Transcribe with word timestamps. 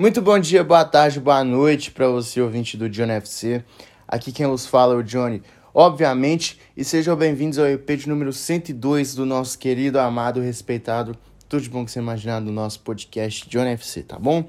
Muito 0.00 0.22
bom 0.22 0.38
dia, 0.38 0.62
boa 0.62 0.84
tarde, 0.84 1.18
boa 1.18 1.42
noite 1.42 1.90
para 1.90 2.06
você, 2.06 2.40
ouvinte 2.40 2.76
do 2.76 2.88
Johnny 2.88 3.14
FC. 3.14 3.64
Aqui 4.06 4.30
quem 4.30 4.46
vos 4.46 4.64
fala 4.64 4.94
é 4.94 4.96
o 4.96 5.02
Johnny, 5.02 5.42
obviamente, 5.74 6.56
e 6.76 6.84
sejam 6.84 7.16
bem-vindos 7.16 7.58
ao 7.58 7.66
EP 7.66 7.84
de 7.96 8.08
número 8.08 8.32
102 8.32 9.16
do 9.16 9.26
nosso 9.26 9.58
querido, 9.58 9.98
amado, 9.98 10.40
respeitado, 10.40 11.16
tudo 11.48 11.62
de 11.62 11.68
bom 11.68 11.84
que 11.84 11.90
você 11.90 11.98
imaginar 11.98 12.38
do 12.38 12.52
nosso 12.52 12.78
podcast 12.78 13.48
Johnny 13.48 13.70
FC, 13.70 14.04
tá 14.04 14.16
bom? 14.20 14.48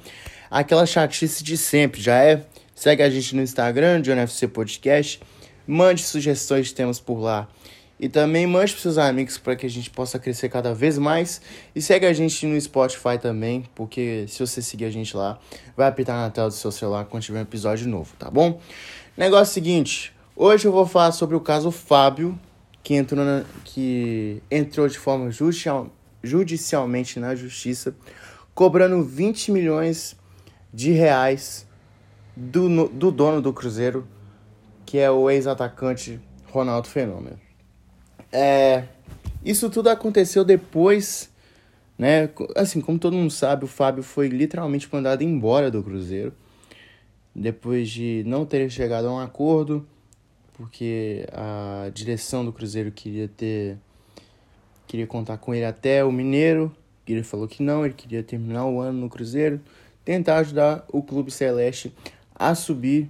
Aquela 0.51 0.85
chatice 0.85 1.43
de 1.43 1.57
sempre, 1.57 2.00
já 2.00 2.23
é? 2.23 2.45
Segue 2.75 3.02
a 3.02 3.09
gente 3.09 3.36
no 3.36 3.41
Instagram, 3.41 4.04
Johnny 4.04 4.21
FC 4.21 4.47
Podcast, 4.47 5.20
mande 5.66 6.04
sugestões 6.04 6.68
de 6.68 6.75
temas 6.75 7.00
por 7.00 7.18
lá. 7.18 7.47
E 8.00 8.07
também 8.07 8.47
mande 8.47 8.71
para 8.71 8.81
seus 8.81 8.97
amigos 8.97 9.38
para 9.38 9.57
que 9.57 9.66
a 9.66 9.70
gente 9.70 9.89
possa 9.89 10.18
crescer 10.18 10.48
cada 10.48 10.73
vez 10.73 10.98
mais. 10.98 11.41
E 11.75 11.81
segue 11.81 12.05
a 12.05 12.13
gente 12.13 12.45
no 12.45 12.59
Spotify 12.59 13.18
também, 13.21 13.66
porque 13.75 14.25
se 14.29 14.39
você 14.39 14.61
seguir 14.61 14.86
a 14.86 14.89
gente 14.89 15.18
lá, 15.18 15.38
vai 15.75 15.88
apitar 15.88 16.16
na 16.16 16.30
tela 16.30 16.48
do 16.48 16.54
seu 16.54 16.71
celular 16.71 17.05
quando 17.05 17.23
tiver 17.23 17.39
um 17.39 17.44
episódio 17.44 17.88
novo, 17.89 18.16
tá 18.17 18.31
bom? 18.31 18.62
Negócio 19.17 19.53
seguinte, 19.53 20.13
hoje 20.34 20.66
eu 20.66 20.72
vou 20.72 20.85
falar 20.85 21.12
sobre 21.12 21.35
o 21.35 21.41
caso 21.41 21.72
Fábio, 21.72 22.39
que 22.81 22.94
entrou, 22.94 23.25
na, 23.25 23.44
que 23.66 24.41
entrou 24.50 24.88
de 24.88 24.97
forma 24.97 25.30
judicial, 25.30 25.89
judicialmente 26.23 27.20
na 27.20 27.36
justiça, 27.36 27.94
cobrando 28.53 29.03
20 29.03 29.52
milhões 29.52 30.16
de 30.73 30.91
reais 30.91 31.67
do, 32.34 32.88
do 32.88 33.11
dono 33.11 33.41
do 33.41 33.52
Cruzeiro, 33.52 34.08
que 34.86 34.97
é 34.97 35.11
o 35.11 35.30
ex-atacante 35.30 36.20
Ronaldo 36.47 36.88
Fenômeno. 36.88 37.48
É, 38.31 38.83
isso 39.43 39.69
tudo 39.69 39.89
aconteceu 39.89 40.43
depois, 40.43 41.29
né? 41.97 42.29
Assim, 42.55 42.81
como 42.81 42.99
todo 42.99 43.15
mundo 43.15 43.31
sabe, 43.31 43.65
o 43.65 43.67
Fábio 43.67 44.03
foi 44.03 44.27
literalmente 44.27 44.88
mandado 44.91 45.23
embora 45.23 45.71
do 45.71 45.83
Cruzeiro 45.83 46.33
depois 47.33 47.89
de 47.89 48.23
não 48.25 48.45
ter 48.45 48.69
chegado 48.69 49.08
a 49.08 49.13
um 49.13 49.19
acordo, 49.19 49.88
porque 50.53 51.25
a 51.31 51.89
direção 51.94 52.44
do 52.44 52.52
Cruzeiro 52.52 52.91
queria 52.91 53.27
ter 53.27 53.77
queria 54.88 55.05
contar 55.05 55.38
com 55.38 55.53
ele 55.53 55.66
até 55.66 56.03
o 56.03 56.11
Mineiro, 56.11 56.75
ele 57.14 57.23
falou 57.23 57.47
que 57.47 57.64
não, 57.64 57.86
ele 57.86 57.93
queria 57.93 58.23
terminar 58.23 58.66
o 58.66 58.80
ano 58.80 58.99
no 59.02 59.09
Cruzeiro, 59.09 59.59
tentar 60.03 60.38
ajudar 60.38 60.86
o 60.91 61.02
clube 61.02 61.31
celeste 61.31 61.93
a 62.36 62.55
subir 62.55 63.09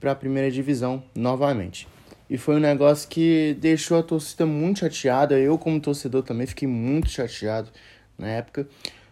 para 0.00 0.12
a 0.12 0.14
primeira 0.14 0.50
divisão 0.50 1.02
novamente. 1.14 1.88
E 2.28 2.36
foi 2.36 2.56
um 2.56 2.60
negócio 2.60 3.08
que 3.08 3.56
deixou 3.60 3.98
a 3.98 4.02
torcida 4.02 4.44
muito 4.44 4.80
chateada. 4.80 5.38
Eu, 5.38 5.56
como 5.56 5.80
torcedor, 5.80 6.22
também 6.22 6.46
fiquei 6.46 6.66
muito 6.66 7.08
chateado 7.08 7.70
na 8.18 8.26
época. 8.26 8.68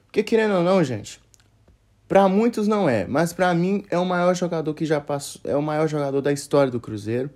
Porque, 0.07 0.23
querendo 0.23 0.55
ou 0.55 0.62
não, 0.65 0.83
gente, 0.83 1.20
para 2.09 2.29
muitos 2.29 2.67
não 2.67 2.89
é, 2.89 3.07
mas 3.07 3.33
para 3.33 3.55
mim 3.55 3.85
é 3.89 3.98
o 3.98 4.05
maior 4.05 4.35
jogador 4.35 4.75
que 4.75 4.85
já 4.85 5.01
passou. 5.01 5.41
É 5.45 5.57
o 5.57 5.62
maior 5.62 5.89
jogador 5.89 6.20
da 6.20 6.33
história 6.33 6.73
do 6.73 6.81
Cruzeiro. 6.81 7.31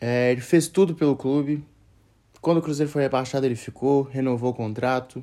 É, 0.00 0.32
ele 0.32 0.40
fez 0.40 0.66
tudo 0.66 0.94
pelo 0.94 1.16
clube. 1.16 1.64
Quando 2.40 2.58
o 2.58 2.62
Cruzeiro 2.62 2.90
foi 2.90 3.02
rebaixado, 3.02 3.46
ele 3.46 3.56
ficou, 3.56 4.02
renovou 4.02 4.50
o 4.50 4.54
contrato. 4.54 5.22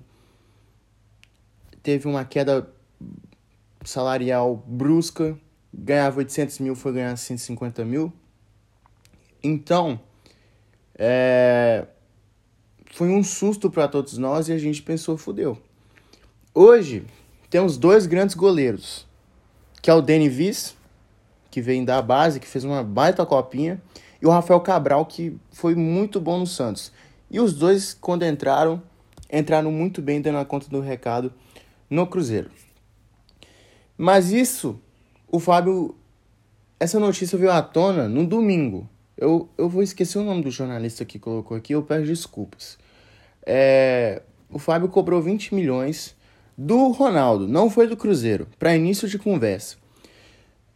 Teve 1.82 2.08
uma 2.08 2.24
queda 2.24 2.68
salarial 3.84 4.64
brusca. 4.66 5.38
Ganhava 5.74 6.20
800 6.20 6.60
mil, 6.60 6.76
foi 6.76 6.94
ganhar 6.94 7.16
150 7.16 7.84
mil 7.84 8.14
então, 9.44 10.00
é, 10.96 11.86
foi 12.94 13.10
um 13.10 13.24
susto 13.24 13.70
para 13.70 13.88
todos 13.88 14.18
nós 14.18 14.48
e 14.48 14.54
a 14.54 14.58
gente 14.58 14.82
pensou, 14.82 15.18
fudeu. 15.18 15.58
Hoje, 16.54 17.06
temos 17.50 17.78
dois 17.78 18.06
grandes 18.06 18.36
goleiros, 18.36 19.08
que 19.82 19.90
é 19.90 19.94
o 19.94 20.02
Danny 20.02 20.30
Viz, 20.30 20.76
que 21.52 21.62
vem 21.62 21.84
da 21.84 22.02
base, 22.02 22.40
que 22.40 22.48
fez 22.48 22.64
uma 22.64 22.84
baita 22.84 23.26
copinha, 23.26 23.82
e 24.22 24.26
o 24.26 24.30
Rafael 24.30 24.62
Cabral, 24.62 25.06
que 25.06 25.38
foi 25.52 25.76
muito 25.76 26.22
bom 26.22 26.40
no 26.40 26.48
Santos. 26.48 26.92
E 27.30 27.40
os 27.40 27.54
dois, 27.54 27.94
quando 27.94 28.24
entraram, 28.26 28.82
entraram 29.32 29.72
muito 29.72 30.02
bem 30.02 30.22
dando 30.22 30.38
a 30.38 30.46
conta 30.46 30.70
do 30.70 30.80
recado 30.80 31.34
no 31.90 32.08
Cruzeiro. 32.08 32.50
Mas 33.98 34.32
isso, 34.32 34.80
o 35.28 35.40
Fábio, 35.40 35.96
essa 36.80 37.00
notícia 37.00 37.38
veio 37.38 37.52
à 37.52 37.62
tona 37.62 38.08
no 38.08 38.26
domingo. 38.26 38.88
Eu, 39.18 39.50
eu 39.58 39.70
vou 39.70 39.84
esquecer 39.84 40.18
o 40.18 40.24
nome 40.24 40.44
do 40.44 40.52
jornalista 40.52 41.06
que 41.06 41.20
colocou 41.20 41.56
aqui, 41.56 41.74
eu 41.74 41.84
peço 41.84 42.06
desculpas. 42.06 42.78
É, 43.46 44.22
o 44.50 44.60
Fábio 44.60 44.90
cobrou 44.90 45.22
20 45.22 45.54
milhões 45.54 46.16
do 46.58 46.90
Ronaldo, 46.90 47.48
não 47.48 47.70
foi 47.70 47.88
do 47.88 47.98
Cruzeiro, 47.98 48.48
para 48.58 48.76
início 48.76 49.08
de 49.08 49.18
conversa. 49.18 49.78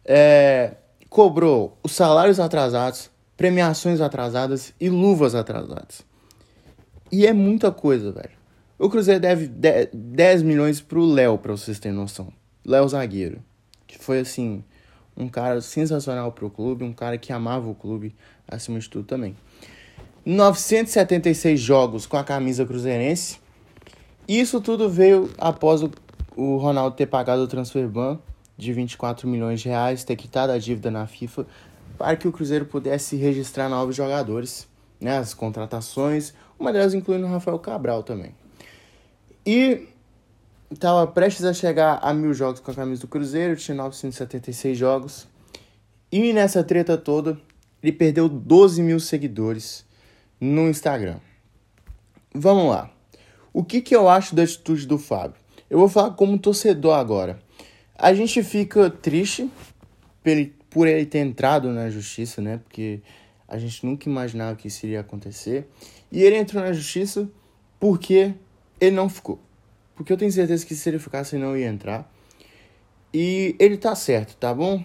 É, 0.04 0.74
cobrou 1.08 1.78
os 1.82 1.92
salários 1.92 2.40
atrasados, 2.40 3.10
premiações 3.36 4.00
atrasadas 4.00 4.72
e 4.80 4.88
luvas 4.88 5.34
atrasadas. 5.34 6.02
E 7.10 7.26
é 7.26 7.32
muita 7.32 7.70
coisa, 7.70 8.12
velho. 8.12 8.36
O 8.78 8.88
Cruzeiro 8.88 9.20
deve 9.20 9.48
10 9.48 10.42
milhões 10.42 10.80
pro 10.80 11.04
Léo, 11.04 11.38
pra 11.38 11.52
vocês 11.52 11.78
terem 11.78 11.96
noção. 11.96 12.32
Léo 12.64 12.88
Zagueiro. 12.88 13.42
Que 13.86 13.98
foi 13.98 14.20
assim, 14.20 14.62
um 15.18 15.28
cara 15.28 15.60
sensacional 15.60 16.30
pro 16.30 16.48
clube, 16.48 16.84
um 16.84 16.92
cara 16.92 17.18
que 17.18 17.32
amava 17.32 17.68
o 17.68 17.74
clube 17.74 18.14
acima 18.46 18.78
de 18.78 18.88
tudo 18.88 19.04
também. 19.04 19.36
976 20.24 21.58
jogos 21.58 22.06
com 22.06 22.16
a 22.16 22.22
camisa 22.22 22.64
cruzeirense. 22.64 23.40
Isso 24.28 24.60
tudo 24.60 24.88
veio 24.88 25.30
após 25.38 25.82
o, 25.82 25.90
o 26.36 26.56
Ronaldo 26.58 26.94
ter 26.96 27.06
pagado 27.06 27.42
o 27.42 27.48
transfer 27.48 27.88
ban 27.88 28.18
de 28.56 28.72
24 28.72 29.26
milhões 29.26 29.60
de 29.60 29.68
reais, 29.68 30.04
ter 30.04 30.16
quitado 30.16 30.52
a 30.52 30.58
dívida 30.58 30.90
na 30.90 31.06
FIFA 31.06 31.46
para 31.96 32.16
que 32.16 32.28
o 32.28 32.32
Cruzeiro 32.32 32.64
pudesse 32.64 33.16
registrar 33.16 33.68
novos 33.68 33.96
jogadores, 33.96 34.68
né, 35.00 35.18
as 35.18 35.34
contratações, 35.34 36.32
uma 36.58 36.72
delas 36.72 36.94
incluindo 36.94 37.26
o 37.26 37.30
Rafael 37.30 37.58
Cabral 37.58 38.02
também. 38.02 38.34
E 39.44 39.88
estava 40.70 41.06
prestes 41.06 41.44
a 41.44 41.52
chegar 41.52 41.98
a 42.02 42.12
mil 42.12 42.32
jogos 42.34 42.60
com 42.60 42.70
a 42.70 42.74
camisa 42.74 43.02
do 43.02 43.08
Cruzeiro, 43.08 43.56
tinha 43.56 43.76
976 43.76 44.76
jogos. 44.76 45.26
E 46.10 46.32
nessa 46.32 46.62
treta 46.64 46.96
toda, 46.96 47.38
ele 47.82 47.92
perdeu 47.92 48.28
12 48.28 48.82
mil 48.82 49.00
seguidores 49.00 49.84
no 50.40 50.68
Instagram. 50.68 51.18
Vamos 52.34 52.70
lá. 52.70 52.90
O 53.52 53.64
que, 53.64 53.80
que 53.80 53.94
eu 53.94 54.08
acho 54.08 54.34
da 54.34 54.42
atitude 54.42 54.86
do 54.86 54.98
Fábio? 54.98 55.36
Eu 55.68 55.78
vou 55.78 55.88
falar 55.88 56.12
como 56.12 56.38
torcedor 56.38 56.94
agora. 56.94 57.38
A 57.96 58.14
gente 58.14 58.42
fica 58.42 58.88
triste 58.88 59.50
por 60.70 60.86
ele, 60.86 61.06
ter 61.06 61.18
entrado 61.18 61.70
na 61.70 61.90
justiça, 61.90 62.40
né? 62.40 62.58
Porque 62.58 63.00
a 63.46 63.58
gente 63.58 63.84
nunca 63.84 64.08
imaginava 64.08 64.56
que 64.56 64.68
isso 64.68 64.84
iria 64.86 65.00
acontecer. 65.00 65.66
E 66.12 66.22
ele 66.22 66.36
entrou 66.36 66.62
na 66.62 66.72
justiça 66.72 67.28
porque 67.80 68.34
ele 68.80 68.94
não 68.94 69.08
ficou. 69.08 69.40
Porque 69.98 70.12
eu 70.12 70.16
tenho 70.16 70.30
certeza 70.30 70.64
que 70.64 70.76
se 70.76 70.88
ele 70.88 71.00
ficasse, 71.00 71.36
não 71.36 71.56
ia 71.56 71.66
entrar. 71.66 72.08
E 73.12 73.56
ele 73.58 73.76
tá 73.76 73.96
certo, 73.96 74.36
tá 74.36 74.54
bom? 74.54 74.84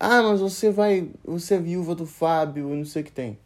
Ah, 0.00 0.20
mas 0.20 0.40
você 0.40 0.68
vai. 0.68 1.08
Você 1.24 1.54
é 1.54 1.60
viúva 1.60 1.94
do 1.94 2.04
Fábio, 2.04 2.74
não 2.74 2.84
sei 2.84 3.02
o 3.02 3.04
que 3.04 3.12
tem. 3.12 3.38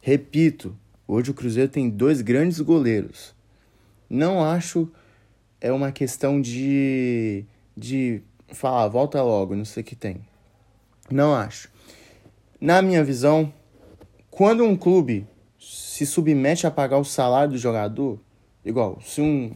Repito, 0.00 0.78
hoje 1.06 1.32
o 1.32 1.34
Cruzeiro 1.34 1.68
tem 1.68 1.90
dois 1.90 2.20
grandes 2.20 2.60
goleiros. 2.60 3.34
Não 4.08 4.44
acho 4.44 4.88
é 5.60 5.72
uma 5.72 5.90
questão 5.90 6.40
de. 6.40 7.44
de 7.76 8.22
falar, 8.46 8.86
volta 8.86 9.20
logo, 9.20 9.56
não 9.56 9.64
sei 9.64 9.82
o 9.82 9.84
que 9.84 9.96
tem. 9.96 10.20
Não 11.10 11.34
acho. 11.34 11.68
Na 12.60 12.80
minha 12.80 13.02
visão, 13.02 13.52
quando 14.30 14.62
um 14.62 14.76
clube 14.76 15.26
se 15.58 16.06
submete 16.06 16.68
a 16.68 16.70
pagar 16.70 16.98
o 16.98 17.04
salário 17.04 17.54
do 17.54 17.58
jogador, 17.58 18.20
igual, 18.64 19.00
se 19.00 19.20
um 19.20 19.52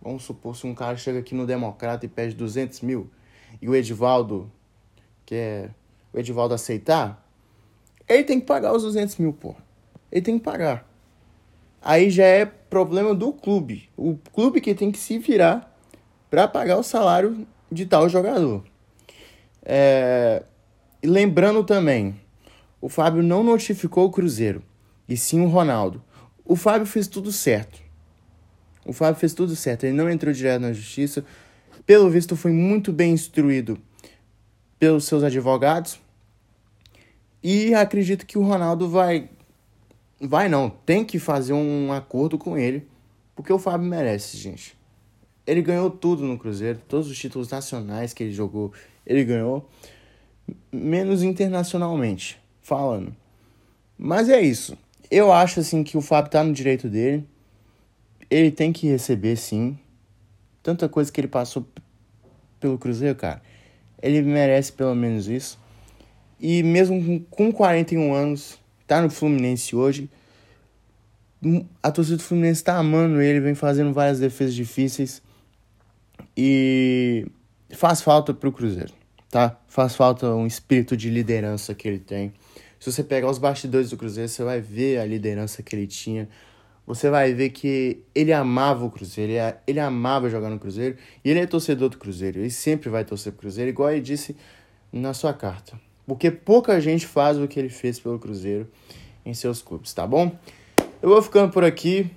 Vamos 0.00 0.22
supor 0.22 0.56
se 0.56 0.66
um 0.66 0.74
cara 0.74 0.96
chega 0.96 1.18
aqui 1.18 1.34
no 1.34 1.46
Democrata 1.46 2.06
e 2.06 2.08
pede 2.08 2.34
200 2.34 2.80
mil 2.82 3.10
e 3.60 3.68
o 3.68 3.74
Edivaldo, 3.74 4.50
que 5.24 5.34
é 5.34 5.70
o 6.12 6.18
Edivaldo 6.18 6.54
aceitar, 6.54 7.26
ele 8.08 8.24
tem 8.24 8.40
que 8.40 8.46
pagar 8.46 8.72
os 8.72 8.82
200 8.82 9.16
mil, 9.16 9.32
pô. 9.32 9.54
Ele 10.10 10.22
tem 10.22 10.38
que 10.38 10.44
pagar. 10.44 10.88
Aí 11.82 12.10
já 12.10 12.24
é 12.24 12.44
problema 12.44 13.14
do 13.14 13.32
clube. 13.32 13.88
O 13.96 14.16
clube 14.32 14.60
que 14.60 14.74
tem 14.74 14.90
que 14.90 14.98
se 14.98 15.18
virar 15.18 15.76
para 16.30 16.48
pagar 16.48 16.78
o 16.78 16.82
salário 16.82 17.46
de 17.70 17.86
tal 17.86 18.08
jogador. 18.08 18.64
É... 19.62 20.42
Lembrando 21.02 21.62
também, 21.62 22.18
o 22.80 22.88
Fábio 22.88 23.22
não 23.22 23.44
notificou 23.44 24.06
o 24.06 24.10
Cruzeiro, 24.10 24.62
e 25.08 25.16
sim 25.16 25.40
o 25.40 25.48
Ronaldo. 25.48 26.02
O 26.44 26.56
Fábio 26.56 26.86
fez 26.86 27.06
tudo 27.06 27.30
certo. 27.30 27.80
O 28.88 28.92
Fábio 28.94 29.20
fez 29.20 29.34
tudo 29.34 29.54
certo, 29.54 29.84
ele 29.84 29.92
não 29.92 30.08
entrou 30.08 30.32
direto 30.32 30.62
na 30.62 30.72
justiça. 30.72 31.22
Pelo 31.84 32.08
visto, 32.08 32.34
foi 32.34 32.52
muito 32.52 32.90
bem 32.90 33.12
instruído 33.12 33.78
pelos 34.78 35.04
seus 35.04 35.22
advogados. 35.22 36.00
E 37.42 37.74
acredito 37.74 38.24
que 38.24 38.38
o 38.38 38.42
Ronaldo 38.42 38.88
vai. 38.88 39.28
Vai 40.18 40.48
não, 40.48 40.70
tem 40.70 41.04
que 41.04 41.18
fazer 41.18 41.52
um 41.52 41.92
acordo 41.92 42.38
com 42.38 42.56
ele. 42.56 42.88
Porque 43.36 43.52
o 43.52 43.58
Fábio 43.58 43.86
merece, 43.86 44.38
gente. 44.38 44.74
Ele 45.46 45.60
ganhou 45.60 45.90
tudo 45.90 46.24
no 46.24 46.38
Cruzeiro, 46.38 46.80
todos 46.88 47.10
os 47.10 47.18
títulos 47.18 47.50
nacionais 47.50 48.14
que 48.14 48.22
ele 48.22 48.32
jogou, 48.32 48.72
ele 49.06 49.22
ganhou, 49.22 49.68
menos 50.72 51.22
internacionalmente, 51.22 52.40
falando. 52.62 53.14
Mas 53.98 54.30
é 54.30 54.40
isso. 54.40 54.78
Eu 55.10 55.30
acho 55.30 55.60
assim 55.60 55.84
que 55.84 55.96
o 55.98 56.00
Fábio 56.00 56.30
tá 56.30 56.42
no 56.42 56.54
direito 56.54 56.88
dele. 56.88 57.26
Ele 58.30 58.50
tem 58.50 58.72
que 58.72 58.86
receber 58.86 59.36
sim. 59.36 59.78
Tanta 60.62 60.88
coisa 60.88 61.10
que 61.10 61.20
ele 61.20 61.28
passou 61.28 61.66
pelo 62.60 62.78
Cruzeiro, 62.78 63.16
cara. 63.16 63.42
Ele 64.02 64.22
merece 64.22 64.72
pelo 64.72 64.94
menos 64.94 65.28
isso. 65.28 65.58
E 66.40 66.62
mesmo 66.62 67.20
com 67.30 67.50
41 67.50 68.12
anos, 68.12 68.58
tá 68.86 69.02
no 69.02 69.10
Fluminense 69.10 69.74
hoje. 69.74 70.10
A 71.82 71.90
torcida 71.90 72.16
do 72.16 72.22
Fluminense 72.22 72.62
tá 72.62 72.76
amando 72.76 73.20
ele, 73.20 73.40
vem 73.40 73.54
fazendo 73.54 73.92
várias 73.92 74.20
defesas 74.20 74.54
difíceis. 74.54 75.22
E 76.36 77.26
faz 77.70 78.00
falta 78.00 78.32
pro 78.32 78.52
Cruzeiro, 78.52 78.92
tá? 79.30 79.58
Faz 79.66 79.96
falta 79.96 80.28
um 80.34 80.46
espírito 80.46 80.96
de 80.96 81.10
liderança 81.10 81.74
que 81.74 81.88
ele 81.88 81.98
tem. 81.98 82.32
Se 82.78 82.92
você 82.92 83.02
pegar 83.02 83.28
os 83.28 83.38
bastidores 83.38 83.90
do 83.90 83.96
Cruzeiro, 83.96 84.28
você 84.28 84.44
vai 84.44 84.60
ver 84.60 84.98
a 84.98 85.04
liderança 85.04 85.62
que 85.62 85.74
ele 85.74 85.86
tinha. 85.86 86.28
Você 86.88 87.10
vai 87.10 87.34
ver 87.34 87.50
que 87.50 88.02
ele 88.14 88.32
amava 88.32 88.82
o 88.82 88.90
Cruzeiro, 88.90 89.30
ele, 89.30 89.56
ele 89.66 89.78
amava 89.78 90.30
jogar 90.30 90.48
no 90.48 90.58
Cruzeiro. 90.58 90.96
E 91.22 91.28
ele 91.28 91.40
é 91.40 91.46
torcedor 91.46 91.90
do 91.90 91.98
Cruzeiro, 91.98 92.38
ele 92.38 92.48
sempre 92.48 92.88
vai 92.88 93.04
torcer 93.04 93.30
pro 93.32 93.42
Cruzeiro, 93.42 93.68
igual 93.68 93.90
ele 93.90 94.00
disse 94.00 94.34
na 94.90 95.12
sua 95.12 95.34
carta. 95.34 95.78
Porque 96.06 96.30
pouca 96.30 96.80
gente 96.80 97.06
faz 97.06 97.36
o 97.36 97.46
que 97.46 97.60
ele 97.60 97.68
fez 97.68 98.00
pelo 98.00 98.18
Cruzeiro 98.18 98.66
em 99.22 99.34
seus 99.34 99.60
clubes, 99.60 99.92
tá 99.92 100.06
bom? 100.06 100.34
Eu 101.02 101.10
vou 101.10 101.20
ficando 101.20 101.52
por 101.52 101.62
aqui. 101.62 102.10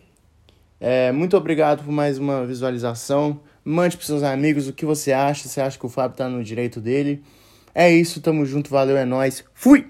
É, 0.80 1.12
muito 1.12 1.36
obrigado 1.36 1.84
por 1.84 1.92
mais 1.92 2.18
uma 2.18 2.46
visualização. 2.46 3.42
Mande 3.66 3.98
para 3.98 4.06
seus 4.06 4.24
amigos 4.24 4.70
o 4.70 4.74
que 4.74 4.86
você 4.86 5.12
acha. 5.12 5.50
Você 5.50 5.60
acha 5.60 5.78
que 5.78 5.86
o 5.86 5.90
Fábio 5.90 6.16
tá 6.16 6.30
no 6.30 6.42
direito 6.42 6.80
dele? 6.80 7.22
É 7.76 7.92
isso, 7.92 8.22
tamo 8.22 8.46
junto, 8.46 8.70
valeu, 8.70 8.96
é 8.96 9.04
nóis. 9.04 9.44
Fui! 9.54 9.86